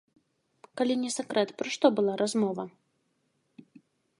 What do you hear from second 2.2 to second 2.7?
размова?